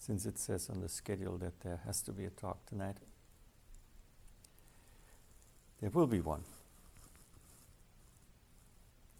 since 0.00 0.24
it 0.24 0.38
says 0.38 0.70
on 0.70 0.80
the 0.80 0.88
schedule 0.88 1.36
that 1.36 1.60
there 1.60 1.78
has 1.84 2.00
to 2.00 2.10
be 2.10 2.24
a 2.24 2.30
talk 2.30 2.64
tonight. 2.64 2.96
There 5.80 5.90
will 5.90 6.06
be 6.06 6.20
one. 6.20 6.42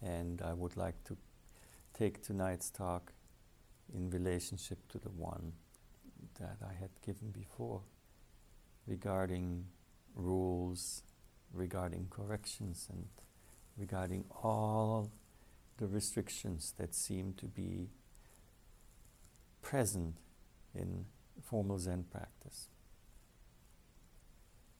And 0.01 0.41
I 0.41 0.53
would 0.53 0.75
like 0.75 1.03
to 1.03 1.17
take 1.93 2.23
tonight's 2.23 2.71
talk 2.71 3.13
in 3.93 4.09
relationship 4.09 4.79
to 4.89 4.97
the 4.97 5.09
one 5.09 5.53
that 6.39 6.57
I 6.67 6.73
had 6.73 6.89
given 7.05 7.29
before 7.29 7.81
regarding 8.87 9.65
rules, 10.15 11.03
regarding 11.53 12.07
corrections, 12.09 12.87
and 12.91 13.05
regarding 13.77 14.25
all 14.43 15.11
the 15.77 15.85
restrictions 15.85 16.73
that 16.79 16.95
seem 16.95 17.35
to 17.37 17.45
be 17.45 17.91
present 19.61 20.15
in 20.75 21.05
formal 21.41 21.79
Zen 21.79 22.05
practice. 22.11 22.67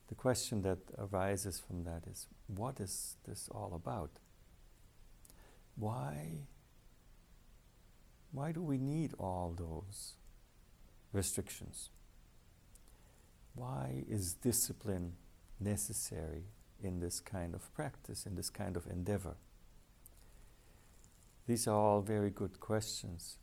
The 0.08 0.14
question 0.14 0.62
that 0.62 0.78
arises 0.98 1.58
from 1.58 1.84
that 1.84 2.04
is 2.06 2.26
what 2.46 2.80
is 2.80 3.16
this 3.26 3.48
all 3.50 3.72
about? 3.74 4.10
Why, 5.74 6.46
why 8.30 8.52
do 8.52 8.62
we 8.62 8.76
need 8.76 9.14
all 9.18 9.54
those 9.56 10.14
restrictions? 11.12 11.90
Why 13.54 14.04
is 14.08 14.34
discipline 14.34 15.14
necessary 15.58 16.44
in 16.82 17.00
this 17.00 17.20
kind 17.20 17.54
of 17.54 17.72
practice, 17.74 18.26
in 18.26 18.34
this 18.34 18.50
kind 18.50 18.76
of 18.76 18.86
endeavor? 18.86 19.36
These 21.46 21.66
are 21.66 21.74
all 21.74 22.02
very 22.02 22.30
good 22.30 22.60
questions, 22.60 23.38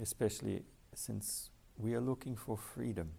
especially 0.00 0.62
since 0.94 1.50
we 1.80 1.94
are 1.94 2.00
looking 2.00 2.36
for 2.36 2.56
freedom. 2.56 3.12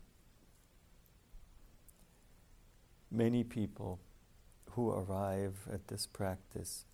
Many 3.09 3.43
people 3.43 3.99
who 4.71 4.91
arrive 4.91 5.67
at 5.71 5.87
this 5.87 6.05
practice 6.05 6.85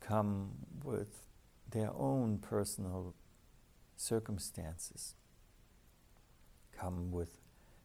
come 0.00 0.50
with 0.84 1.26
their 1.70 1.90
own 1.94 2.38
personal 2.38 3.14
circumstances, 3.96 5.14
come 6.72 7.10
with 7.10 7.38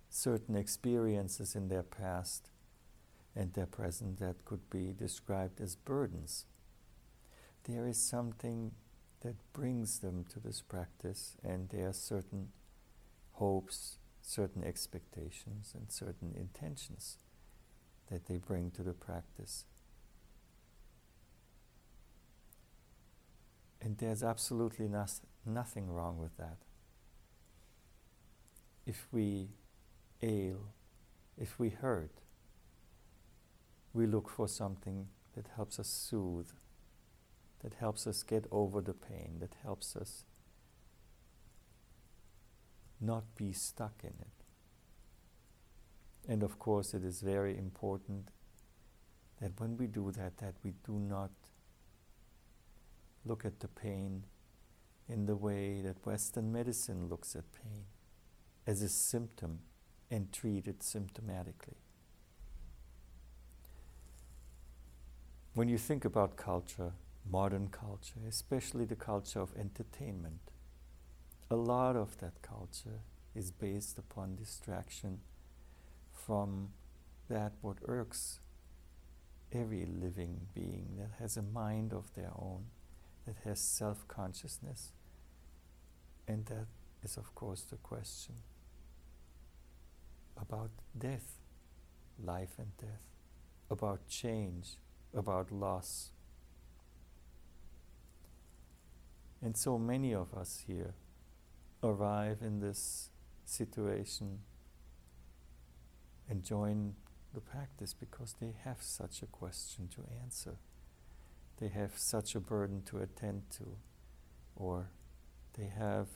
certain 0.09 0.55
experiences 0.55 1.55
in 1.55 1.69
their 1.69 1.83
past 1.83 2.49
and 3.35 3.53
their 3.53 3.65
present 3.65 4.19
that 4.19 4.43
could 4.45 4.69
be 4.69 4.93
described 4.97 5.61
as 5.61 5.75
burdens. 5.75 6.45
There 7.63 7.87
is 7.87 7.97
something 7.97 8.71
that 9.25 9.35
brings 9.53 9.99
them 9.99 10.23
to 10.31 10.39
this 10.39 10.61
practice, 10.61 11.35
and 11.43 11.69
there 11.69 11.89
are 11.89 11.93
certain 11.93 12.49
hopes, 13.33 13.97
certain 14.21 14.63
expectations, 14.63 15.73
and 15.75 15.91
certain 15.91 16.31
intentions 16.37 17.17
that 18.11 18.27
they 18.27 18.37
bring 18.37 18.69
to 18.69 18.83
the 18.83 18.93
practice. 18.93 19.65
And 23.81 23.97
there's 23.97 24.21
absolutely 24.21 24.87
nothing 25.43 25.91
wrong 25.91 26.19
with 26.19 26.37
that. 26.37 26.57
If 28.85 29.07
we 29.11 29.49
ail, 30.21 30.69
if 31.35 31.57
we 31.57 31.69
hurt, 31.69 32.21
we 33.91 34.05
look 34.05 34.29
for 34.29 34.47
something 34.47 35.07
that 35.35 35.47
helps 35.55 35.79
us 35.79 35.87
soothe, 35.87 36.51
that 37.65 37.73
helps 37.79 38.05
us 38.05 38.21
get 38.21 38.45
over 38.51 38.79
the 38.79 38.93
pain, 38.93 39.37
that 39.39 39.55
helps 39.63 39.95
us 39.95 40.23
not 43.01 43.23
be 43.35 43.51
stuck 43.51 44.03
in 44.03 44.13
it. 44.21 44.45
And 46.29 46.43
of 46.43 46.59
course, 46.59 46.93
it 46.93 47.03
is 47.03 47.21
very 47.21 47.57
important 47.57 48.29
that 49.41 49.59
when 49.59 49.77
we 49.77 49.87
do 49.87 50.11
that, 50.11 50.37
that 50.37 50.53
we 50.63 50.73
do 50.85 50.93
not 50.93 51.31
look 53.25 53.45
at 53.45 53.59
the 53.61 53.67
pain 53.67 54.25
in 55.09 55.25
the 55.25 55.35
way 55.35 55.81
that 55.81 56.05
Western 56.05 56.51
medicine 56.51 57.09
looks 57.09 57.35
at 57.35 57.51
pain, 57.51 57.85
as 58.67 58.83
a 58.83 58.89
symptom 58.89 59.61
and 60.11 60.31
treat 60.31 60.67
it 60.67 60.81
symptomatically. 60.81 61.79
When 65.55 65.67
you 65.67 65.79
think 65.79 66.05
about 66.05 66.35
culture, 66.35 66.93
modern 67.29 67.67
culture, 67.69 68.19
especially 68.27 68.85
the 68.85 68.95
culture 68.95 69.39
of 69.39 69.55
entertainment, 69.57 70.39
a 71.49 71.55
lot 71.55 71.95
of 71.95 72.17
that 72.19 72.41
culture 72.41 73.01
is 73.35 73.51
based 73.51 73.97
upon 73.97 74.35
distraction 74.35 75.19
from 76.13 76.69
that 77.29 77.53
what 77.61 77.77
irks 77.87 78.39
every 79.51 79.85
living 79.85 80.47
being 80.53 80.97
that 80.97 81.11
has 81.19 81.37
a 81.37 81.41
mind 81.41 81.93
of 81.93 82.13
their 82.13 82.31
own, 82.37 82.65
that 83.25 83.37
has 83.43 83.59
self 83.59 84.07
consciousness. 84.07 84.91
And 86.27 86.45
that 86.47 86.67
is, 87.03 87.17
of 87.17 87.33
course, 87.35 87.61
the 87.61 87.77
question 87.77 88.35
about 90.37 90.71
death, 90.97 91.39
life 92.23 92.55
and 92.57 92.75
death, 92.77 93.03
about 93.69 94.07
change, 94.07 94.77
about 95.13 95.51
loss. 95.51 96.11
And 99.41 99.55
so 99.55 99.77
many 99.77 100.13
of 100.13 100.33
us 100.33 100.63
here 100.65 100.93
arrive 101.83 102.37
in 102.41 102.59
this 102.59 103.09
situation 103.45 104.39
and 106.29 106.43
join 106.43 106.95
the 107.33 107.41
practice 107.41 107.93
because 107.93 108.35
they 108.39 108.53
have 108.63 108.77
such 108.81 109.21
a 109.21 109.25
question 109.27 109.87
to 109.89 110.01
answer. 110.23 110.57
They 111.59 111.67
have 111.67 111.97
such 111.97 112.35
a 112.35 112.39
burden 112.39 112.81
to 112.87 112.97
attend 112.97 113.43
to, 113.57 113.77
or 114.55 114.89
they 115.57 115.67
have 115.77 116.07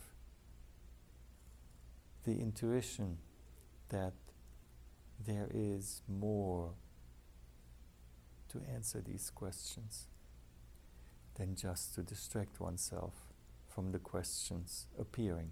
the 2.24 2.40
intuition 2.40 3.18
that 3.90 4.14
there 5.26 5.50
is 5.54 6.02
more 6.08 6.72
to 8.50 8.62
answer 8.74 9.02
these 9.02 9.30
questions 9.30 10.08
than 11.40 11.56
just 11.56 11.96
to 11.96 12.04
distract 12.04 12.60
oneself 12.60 13.14
from 13.74 13.92
the 13.92 14.00
questions 14.00 14.88
appearing. 15.00 15.52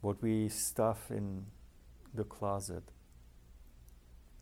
What 0.00 0.22
we 0.22 0.48
stuff 0.48 1.10
in 1.10 1.46
the 2.14 2.24
closet 2.24 2.84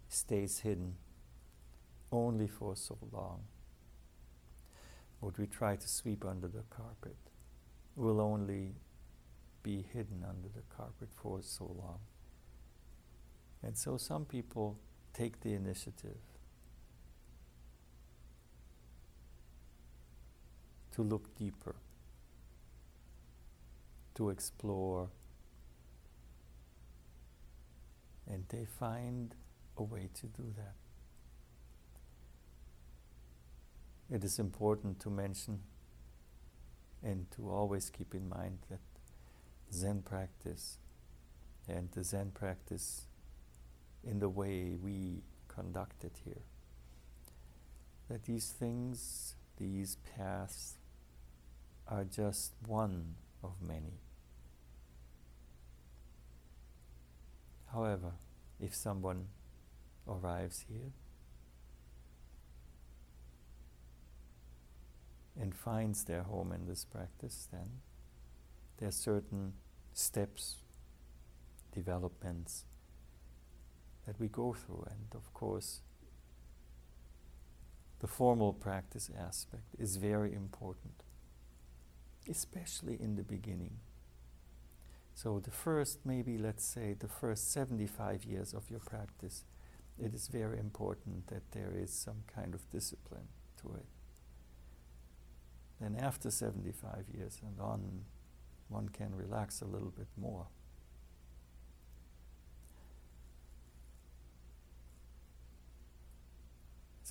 stays 0.08 0.60
hidden 0.60 0.94
only 2.12 2.46
for 2.46 2.76
so 2.76 2.96
long. 3.12 3.40
What 5.20 5.38
we 5.38 5.46
try 5.46 5.76
to 5.76 5.88
sweep 5.88 6.24
under 6.24 6.46
the 6.46 6.62
carpet 6.70 7.16
will 7.96 8.20
only 8.20 8.74
be 9.62 9.84
hidden 9.92 10.24
under 10.28 10.48
the 10.48 10.62
carpet 10.76 11.08
for 11.14 11.40
so 11.42 11.64
long. 11.64 11.98
And 13.62 13.76
so 13.76 13.96
some 13.96 14.24
people 14.24 14.78
take 15.12 15.40
the 15.40 15.54
initiative 15.54 16.18
to 20.92 21.02
look 21.02 21.34
deeper, 21.36 21.74
to 24.14 24.30
explore, 24.30 25.08
and 28.26 28.44
they 28.48 28.64
find 28.64 29.34
a 29.76 29.82
way 29.82 30.08
to 30.14 30.26
do 30.26 30.44
that. 30.56 30.74
It 34.14 34.24
is 34.24 34.38
important 34.38 35.00
to 35.00 35.10
mention 35.10 35.60
and 37.02 37.30
to 37.32 37.48
always 37.50 37.90
keep 37.90 38.14
in 38.14 38.28
mind 38.28 38.58
that 38.70 38.80
Zen 39.72 40.02
practice 40.02 40.78
and 41.66 41.90
the 41.92 42.04
Zen 42.04 42.30
practice 42.32 43.06
in 44.04 44.18
the 44.18 44.28
way 44.28 44.74
we 44.80 45.22
conduct 45.48 46.04
it 46.04 46.12
here. 46.24 46.42
That 48.08 48.24
these 48.24 48.50
things, 48.50 49.34
these 49.56 49.96
paths, 50.16 50.76
are 51.92 52.04
just 52.04 52.54
one 52.66 53.16
of 53.44 53.52
many. 53.60 54.00
However, 57.70 58.12
if 58.58 58.74
someone 58.74 59.26
arrives 60.08 60.64
here 60.68 60.92
and 65.38 65.54
finds 65.54 66.04
their 66.04 66.22
home 66.22 66.52
in 66.52 66.66
this 66.66 66.86
practice, 66.86 67.48
then 67.52 67.80
there 68.78 68.88
are 68.88 68.92
certain 68.92 69.52
steps, 69.92 70.56
developments 71.74 72.64
that 74.06 74.18
we 74.18 74.28
go 74.28 74.54
through. 74.54 74.86
And 74.90 75.14
of 75.14 75.32
course, 75.34 75.80
the 78.00 78.06
formal 78.06 78.54
practice 78.54 79.10
aspect 79.18 79.74
is 79.78 79.96
very 79.96 80.32
important. 80.32 80.94
Especially 82.28 82.98
in 83.00 83.16
the 83.16 83.22
beginning. 83.22 83.78
So, 85.14 85.40
the 85.40 85.50
first, 85.50 86.00
maybe 86.04 86.38
let's 86.38 86.64
say, 86.64 86.94
the 86.98 87.08
first 87.08 87.52
75 87.52 88.24
years 88.24 88.54
of 88.54 88.70
your 88.70 88.80
practice, 88.80 89.44
it 89.98 90.14
is 90.14 90.28
very 90.28 90.58
important 90.58 91.26
that 91.28 91.52
there 91.52 91.72
is 91.76 91.92
some 91.92 92.24
kind 92.34 92.54
of 92.54 92.68
discipline 92.70 93.28
to 93.60 93.74
it. 93.74 93.86
Then, 95.80 95.96
after 95.96 96.30
75 96.30 97.04
years 97.12 97.40
and 97.44 97.60
on, 97.60 98.04
one 98.68 98.88
can 98.88 99.14
relax 99.14 99.60
a 99.60 99.66
little 99.66 99.90
bit 99.90 100.08
more. 100.16 100.46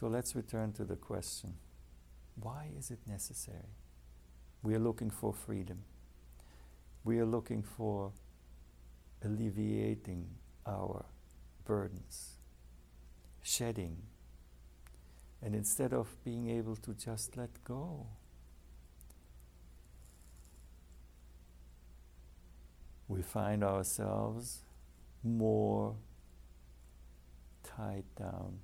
So 0.01 0.07
let's 0.07 0.35
return 0.35 0.73
to 0.73 0.83
the 0.83 0.95
question 0.95 1.53
why 2.35 2.71
is 2.75 2.89
it 2.89 2.99
necessary? 3.05 3.75
We 4.63 4.75
are 4.75 4.79
looking 4.79 5.09
for 5.09 5.33
freedom. 5.33 5.79
We 7.03 7.19
are 7.19 7.25
looking 7.25 7.63
for 7.63 8.11
alleviating 9.23 10.27
our 10.67 11.05
burdens, 11.65 12.37
shedding. 13.41 13.97
And 15.41 15.55
instead 15.55 15.93
of 15.93 16.07
being 16.23 16.49
able 16.49 16.75
to 16.75 16.93
just 16.93 17.35
let 17.37 17.63
go, 17.63 18.05
we 23.07 23.23
find 23.23 23.63
ourselves 23.63 24.59
more 25.23 25.95
tied 27.63 28.05
down, 28.15 28.59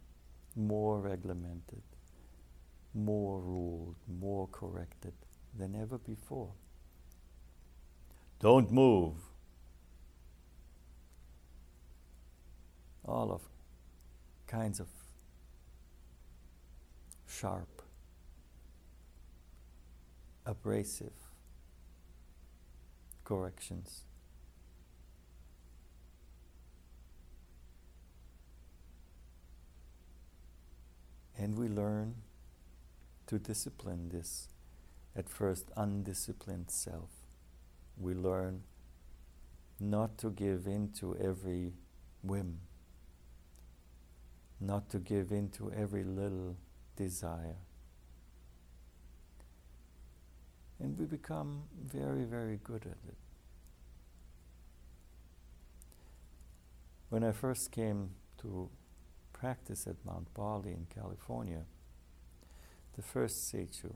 more 0.56 1.00
regulated, 1.00 1.82
more 2.94 3.40
ruled, 3.42 3.96
more 4.08 4.48
corrected 4.52 5.14
than 5.58 5.76
ever 5.76 5.98
before. 5.98 6.52
Don't 8.40 8.72
move. 8.72 9.16
All 13.06 13.32
of 13.32 13.42
kinds 14.48 14.80
of 14.80 14.88
sharp, 17.26 17.82
abrasive 20.46 21.14
corrections. 23.24 24.04
And 31.38 31.58
we 31.58 31.68
learn 31.68 32.16
to 33.28 33.38
discipline 33.38 34.10
this 34.10 34.48
at 35.18 35.28
first 35.28 35.72
undisciplined 35.76 36.70
self. 36.70 37.10
We 37.98 38.14
learn 38.14 38.62
not 39.80 40.18
to 40.20 40.30
give 40.30 40.68
in 40.68 40.92
to 41.00 41.18
every 41.18 41.74
whim, 42.22 42.60
not 44.62 44.90
to 44.92 45.00
give 45.00 45.32
in 45.32 45.50
to 45.50 45.72
every 45.72 46.04
little 46.04 46.56
desire. 46.96 47.58
And 50.80 50.98
we 50.98 51.06
become 51.06 51.64
very, 51.84 52.24
very 52.24 52.60
good 52.64 52.84
at 52.84 53.00
it. 53.08 53.18
When 57.10 57.24
I 57.24 57.32
first 57.32 57.72
came 57.72 58.12
to 58.42 58.70
practice 59.34 59.88
at 59.88 59.96
Mount 60.06 60.32
Baldy 60.36 60.70
in 60.70 60.86
California, 60.94 61.64
the 62.96 63.02
first 63.02 63.52
Seichu, 63.52 63.94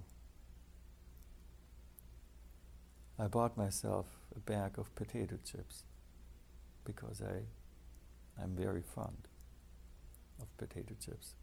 I 3.21 3.27
bought 3.27 3.55
myself 3.55 4.07
a 4.35 4.39
bag 4.39 4.79
of 4.79 4.95
potato 4.95 5.37
chips 5.45 5.83
because 6.83 7.21
I, 7.21 8.41
I'm 8.41 8.55
very 8.55 8.81
fond 8.81 9.27
of 10.41 10.47
potato 10.57 10.95
chips. 10.99 11.35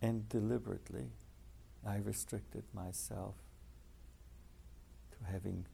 And 0.00 0.28
deliberately, 0.28 1.06
I 1.84 1.96
restricted 1.96 2.62
myself 2.72 3.34
to 5.10 5.32
having 5.32 5.66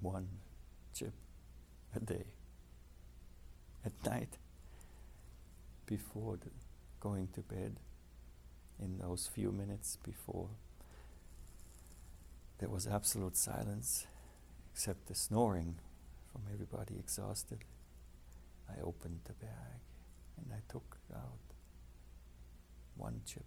one 0.00 0.28
chip 0.94 1.14
a 1.96 1.98
day 1.98 2.26
at 3.84 3.92
night 4.08 4.36
before 5.86 6.38
going 7.00 7.26
to 7.32 7.40
bed 7.40 7.80
in 8.80 8.98
those 8.98 9.26
few 9.26 9.50
minutes 9.50 9.98
before 10.04 10.50
there 12.58 12.68
was 12.68 12.86
absolute 12.86 13.36
silence 13.36 14.06
except 14.72 15.06
the 15.06 15.14
snoring 15.14 15.76
from 16.32 16.42
everybody 16.52 16.94
exhausted. 16.98 17.64
I 18.68 18.80
opened 18.82 19.20
the 19.24 19.32
bag 19.32 19.80
and 20.36 20.52
i 20.52 20.60
took 20.70 20.98
out 21.14 21.38
one 22.96 23.20
chip. 23.24 23.46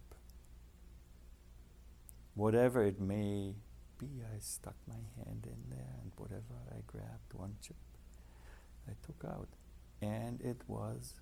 Whatever 2.34 2.84
it 2.84 3.00
may 3.00 3.54
be 3.98 4.08
i 4.34 4.38
stuck 4.40 4.76
my 4.88 5.02
hand 5.16 5.46
in 5.46 5.70
there 5.70 5.94
and 6.02 6.12
whatever 6.16 6.56
i 6.70 6.80
grabbed 6.86 7.34
one 7.34 7.56
chip 7.60 7.76
i 8.88 8.92
took 9.06 9.24
out. 9.30 9.48
And 10.00 10.40
it 10.40 10.60
was 10.66 11.14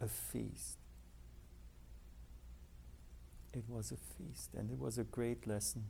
a 0.00 0.08
feast. 0.08 0.78
It 3.52 3.64
was 3.68 3.92
a 3.92 3.96
feast, 3.96 4.50
and 4.56 4.70
it 4.70 4.78
was 4.78 4.98
a 4.98 5.04
great 5.04 5.46
lesson 5.46 5.84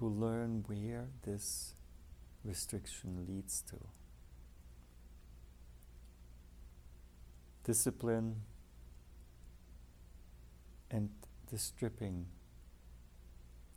to 0.00 0.06
learn 0.06 0.64
where 0.66 1.08
this 1.22 1.74
restriction 2.42 3.26
leads 3.28 3.62
to. 3.68 3.76
Discipline 7.64 8.36
and 10.90 11.10
the 11.52 11.58
stripping 11.58 12.26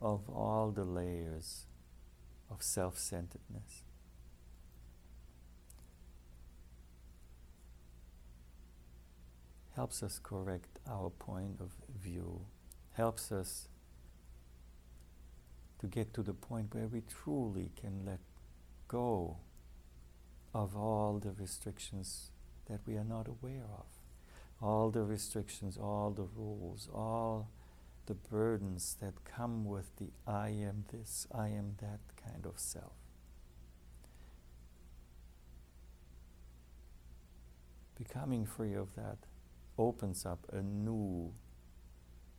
of 0.01 0.29
all 0.29 0.71
the 0.71 0.85
layers 0.85 1.65
of 2.49 2.63
self 2.63 2.97
centeredness. 2.97 3.83
helps 9.75 10.03
us 10.03 10.19
correct 10.21 10.79
our 10.87 11.09
point 11.09 11.59
of 11.59 11.71
view, 11.99 12.41
helps 12.93 13.31
us 13.31 13.67
to 15.83 15.87
get 15.87 16.13
to 16.13 16.23
the 16.23 16.33
point 16.33 16.73
where 16.73 16.87
we 16.87 17.01
truly 17.01 17.69
can 17.75 18.05
let 18.05 18.19
go 18.87 19.35
of 20.53 20.77
all 20.77 21.19
the 21.21 21.33
restrictions 21.33 22.31
that 22.69 22.79
we 22.87 22.95
are 22.95 23.03
not 23.03 23.27
aware 23.27 23.65
of, 23.77 23.85
all 24.61 24.89
the 24.91 25.03
restrictions, 25.03 25.77
all 25.77 26.11
the 26.11 26.25
rules, 26.37 26.87
all 26.93 27.49
the 28.05 28.13
burdens 28.13 28.95
that 29.01 29.25
come 29.25 29.65
with 29.65 29.93
the 29.97 30.07
I 30.25 30.51
am 30.51 30.85
this, 30.89 31.27
I 31.35 31.49
am 31.49 31.75
that 31.81 31.99
kind 32.15 32.45
of 32.45 32.57
self. 32.57 32.93
Becoming 37.97 38.45
free 38.45 38.73
of 38.73 38.95
that 38.95 39.17
opens 39.77 40.25
up 40.25 40.47
a 40.53 40.61
new, 40.61 41.33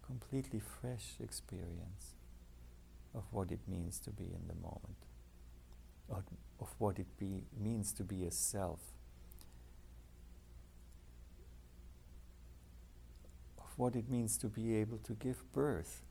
completely 0.03 0.61
fresh 0.61 1.17
experience 1.23 2.15
of 3.15 3.25
what 3.31 3.51
it 3.51 3.61
means 3.69 3.99
to 4.01 4.11
be 4.11 4.25
in 4.25 4.49
the 4.49 4.55
moment, 4.55 4.97
of, 6.11 6.25
of 6.61 6.75
what 6.79 6.99
it 6.99 7.07
be, 7.19 7.45
means 7.59 7.93
to 7.93 8.03
be 8.03 8.25
a 8.25 8.31
self, 8.31 8.81
of 13.59 13.73
what 13.77 13.95
it 13.95 14.11
means 14.11 14.37
to 14.39 14.49
be 14.49 14.75
able 14.77 14.99
to 14.99 15.13
give 15.15 15.45
birth 15.53 16.03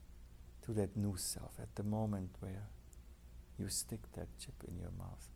to 0.64 0.72
that 0.74 0.96
new 0.96 1.16
self 1.18 1.54
at 1.62 1.76
the 1.76 1.84
moment 1.84 2.30
where 2.40 2.70
you 3.60 3.68
stick 3.68 4.00
that 4.16 4.28
chip 4.40 4.56
in 4.68 4.78
your 4.78 4.92
mouth. 4.98 5.30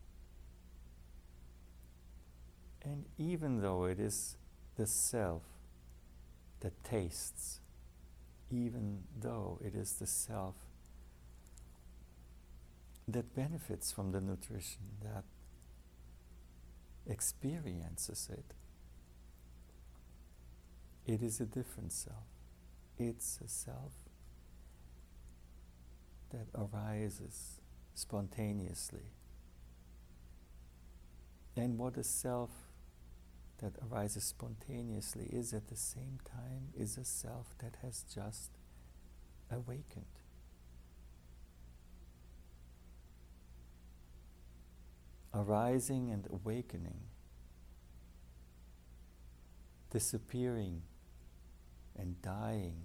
And 2.84 3.06
even 3.18 3.62
though 3.62 3.84
it 3.86 4.00
is 4.00 4.38
the 4.78 4.88
self 4.88 5.44
that 6.62 6.84
tastes, 6.84 7.60
even 8.50 9.04
though 9.20 9.60
it 9.64 9.76
is 9.76 9.94
the 9.94 10.08
self 10.08 10.56
that 13.08 13.36
benefits 13.36 13.92
from 13.92 14.12
the 14.12 14.20
nutrition, 14.20 14.82
that 15.02 15.24
experiences 17.08 18.30
it. 18.32 18.54
It 21.06 21.22
is 21.22 21.40
a 21.40 21.46
different 21.46 21.94
self. 21.94 22.28
It's 22.98 23.40
a 23.44 23.48
self 23.48 23.94
that 26.32 26.48
arises 26.54 27.62
spontaneously. 27.94 29.14
And 31.56 31.78
what 31.78 31.98
a 31.98 32.04
self 32.04 32.50
that 33.60 33.74
arises 33.90 34.24
spontaneously 34.24 35.28
is 35.32 35.54
at 35.54 35.70
the 35.70 35.76
same 35.76 36.20
time 36.26 36.70
is 36.78 36.98
a 36.98 37.06
self 37.06 37.56
that 37.60 37.78
has 37.82 38.04
just 38.14 38.52
awakened. 39.50 40.06
Arising 45.34 46.10
and 46.10 46.27
awakening, 46.31 47.01
disappearing 49.91 50.81
and 51.98 52.22
dying. 52.22 52.84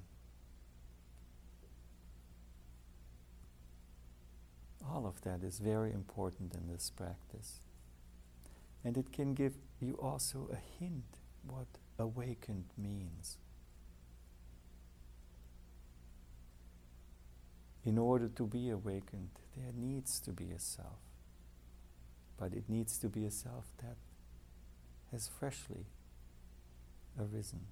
All 4.87 5.07
of 5.07 5.21
that 5.23 5.43
is 5.43 5.59
very 5.59 5.93
important 5.93 6.55
in 6.55 6.69
this 6.69 6.91
practice. 6.91 7.61
And 8.85 8.97
it 8.97 9.13
can 9.13 9.35
give 9.35 9.55
you 9.81 9.95
also 10.03 10.49
a 10.53 10.57
hint 10.83 11.05
what 11.47 11.67
awakened 11.99 12.67
means. 12.77 13.39
In 17.85 17.99
order 17.99 18.29
to 18.29 18.47
be 18.47 18.71
awakened, 18.71 19.31
there 19.57 19.73
needs 19.75 20.21
to 20.21 20.31
be 20.31 20.51
a 20.51 20.59
self. 20.59 21.12
But 22.43 22.55
it 22.55 22.69
needs 22.69 22.99
to 22.99 23.09
be 23.09 23.25
a 23.25 23.31
self 23.31 23.67
that 23.79 23.95
has 25.13 25.29
freshly 25.29 25.87
arisen 27.17 27.67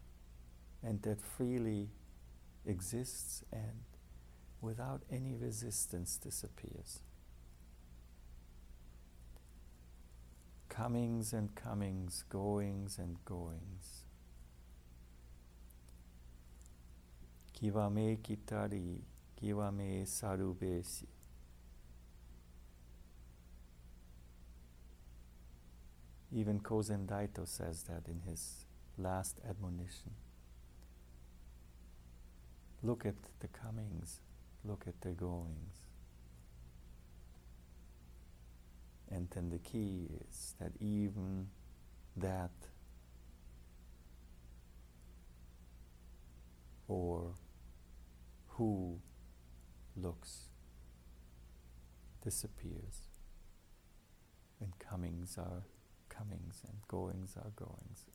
and 0.80 1.02
that 1.02 1.20
freely 1.20 1.88
exists 2.64 3.42
and 3.52 3.82
without 4.60 5.02
any 5.10 5.34
resistance 5.34 6.16
disappears. 6.18 7.00
Comings 10.68 11.32
and 11.32 11.52
comings, 11.56 12.22
goings 12.28 12.96
and 12.96 13.16
goings. 13.24 14.04
Kiwame 17.60 18.18
kitari, 18.18 19.00
kiwame 19.36 20.06
sarubesi. 20.06 21.06
Even 26.32 26.60
Kozen 26.60 27.06
Daito 27.06 27.46
says 27.46 27.84
that 27.84 28.08
in 28.08 28.20
his 28.20 28.64
last 28.96 29.40
admonition. 29.48 30.12
Look 32.82 33.04
at 33.04 33.16
the 33.40 33.48
comings, 33.48 34.20
look 34.64 34.84
at 34.86 35.00
the 35.00 35.10
goings. 35.10 35.80
And 39.10 39.28
then 39.34 39.50
the 39.50 39.58
key 39.58 40.08
is 40.28 40.54
that 40.60 40.72
even 40.78 41.48
that 42.16 42.50
or 46.86 47.34
who 48.48 48.98
looks 49.96 50.48
disappears 52.22 53.08
and 54.60 54.72
comings 54.78 55.36
are 55.38 55.64
comings 56.20 56.62
and 56.66 56.76
goings 56.88 57.36
are 57.36 57.50
goings. 57.56 58.06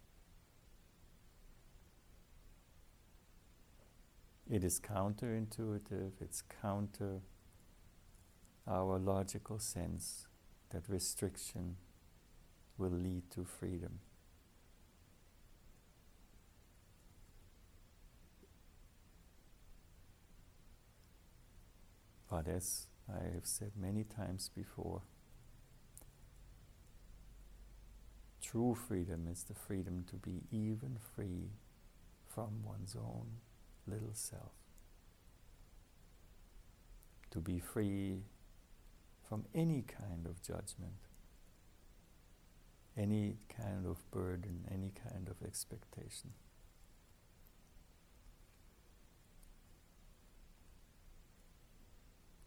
It 4.50 4.64
is 4.64 4.80
counterintuitive, 4.80 6.12
it's 6.22 6.44
counter 6.62 7.22
our 8.68 9.00
logical 9.00 9.60
sense 9.60 10.28
that 10.70 10.84
restriction 10.88 11.78
will 12.78 12.92
lead 12.92 13.24
to 13.32 13.44
freedom. 13.44 14.00
But 22.30 22.48
as 22.48 22.88
I 23.10 23.24
have 23.34 23.46
said 23.46 23.72
many 23.80 24.04
times 24.04 24.50
before, 24.54 25.02
true 28.52 28.76
freedom 28.88 29.28
is 29.32 29.44
the 29.44 29.54
freedom 29.54 30.06
to 30.10 30.16
be 30.16 30.42
even 30.52 30.98
free 31.16 31.50
from 32.28 32.64
one's 32.64 32.96
own 32.96 33.26
little 33.88 34.14
self. 34.14 34.52
To 37.32 37.40
be 37.40 37.60
free 37.60 38.20
from 39.28 39.46
any 39.54 39.84
kind 39.84 40.26
of 40.26 40.42
judgment, 40.42 41.00
any 42.98 43.38
kind 43.50 43.86
of 43.86 44.10
burden, 44.12 44.66
any 44.72 44.92
kind 45.12 45.28
of 45.28 45.46
expectation. 45.46 46.32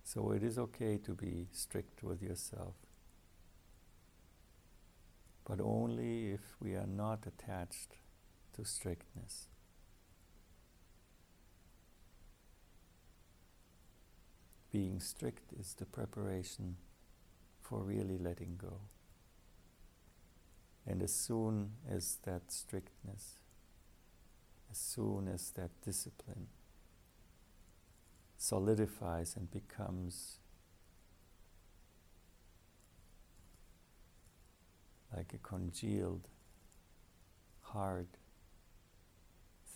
So 0.05 0.31
it 0.31 0.43
is 0.43 0.59
okay 0.59 0.97
to 0.99 1.12
be 1.12 1.49
strict 1.52 2.02
with 2.02 2.23
yourself, 2.23 2.75
but 5.49 5.61
only 5.61 6.33
if 6.33 6.57
we 6.61 6.75
are 6.75 6.87
not 6.87 7.26
attached 7.26 7.97
to 8.52 8.64
strictness. 8.64 9.49
being 14.71 15.00
strict 15.00 15.52
is 15.59 15.75
the 15.75 15.87
preparation 15.87 16.76
for 17.61 17.83
really 17.83 18.19
letting 18.19 18.57
go. 18.57 18.81
And 20.87 21.02
as 21.02 21.12
soon 21.12 21.73
as 21.90 22.19
that 22.25 22.50
strictness, 22.52 23.37
as 24.71 24.78
soon 24.78 25.28
as 25.28 25.50
that 25.52 25.71
discipline 25.85 26.49
solidifies 28.37 29.37
and 29.37 29.50
becomes 29.50 30.38
like 35.28 35.40
a 35.40 35.47
congealed, 35.47 36.28
hard 37.62 38.06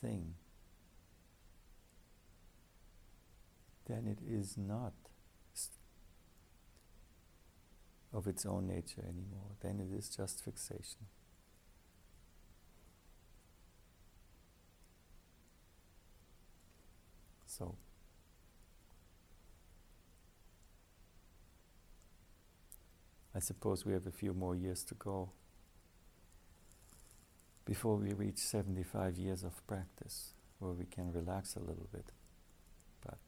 thing, 0.01 0.35
then 3.87 4.07
it 4.07 4.19
is 4.27 4.57
not 4.57 4.93
of 8.13 8.27
its 8.27 8.45
own 8.45 8.67
nature 8.67 9.03
anymore. 9.03 9.57
Then 9.61 9.81
it 9.81 9.97
is 9.97 10.09
just 10.09 10.45
fixation. 10.45 11.07
So, 17.47 17.77
I 23.35 23.39
suppose 23.39 23.85
we 23.85 23.93
have 23.93 24.07
a 24.07 24.11
few 24.11 24.33
more 24.35 24.55
years 24.55 24.85
to 24.85 24.95
go 24.95 25.31
before 27.65 27.97
we 27.97 28.13
reach 28.13 28.39
75 28.39 29.17
years 29.17 29.45
of 29.45 29.67
practice 29.67 30.35
where 30.59 30.73
we 30.73 30.85
can 30.85 31.13
relax 31.13 31.57
a 31.57 31.61
little 31.61 31.89
bit. 31.93 32.13
But 33.05 33.19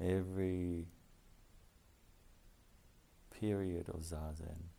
every 0.00 0.86
period 3.30 3.88
of 3.88 4.00
zazen, 4.00 4.70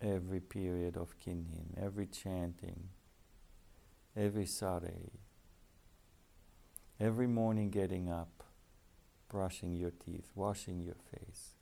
every 0.00 0.40
period 0.40 0.96
of 0.96 1.18
kinhin, 1.18 1.76
every 1.80 2.06
chanting, 2.06 2.88
every 4.16 4.46
sare, 4.46 5.10
every 7.00 7.26
morning 7.26 7.70
getting 7.70 8.10
up, 8.10 8.44
brushing 9.28 9.74
your 9.74 9.90
teeth, 9.90 10.30
washing 10.34 10.80
your 10.80 10.96
face, 11.10 11.57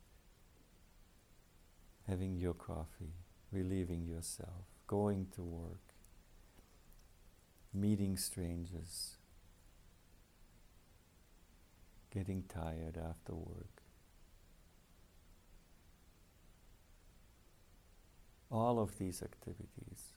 having 2.07 2.37
your 2.37 2.53
coffee, 2.53 3.13
relieving 3.51 4.05
yourself, 4.05 4.65
going 4.87 5.27
to 5.35 5.41
work, 5.41 5.93
meeting 7.73 8.17
strangers, 8.17 9.17
getting 12.11 12.43
tired 12.47 12.97
after 12.97 13.33
work. 13.35 13.81
All 18.49 18.79
of 18.79 18.97
these 18.97 19.21
activities 19.21 20.13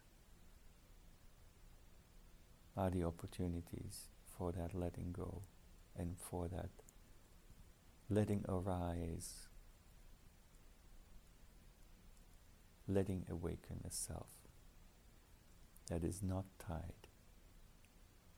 are 2.76 2.88
the 2.90 3.02
opportunities 3.02 4.04
for 4.38 4.52
that 4.52 4.74
letting 4.74 5.10
go 5.12 5.42
and 5.98 6.16
for 6.18 6.48
that 6.48 6.70
letting 8.08 8.44
arise, 8.48 9.48
letting 12.90 13.24
awaken 13.30 13.80
a 13.86 13.90
self 13.90 14.30
that 15.88 16.04
is 16.04 16.22
not 16.22 16.44
tied 16.58 17.08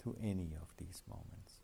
to 0.02 0.16
any 0.22 0.54
of 0.60 0.74
these 0.78 1.02
moments. 1.08 1.61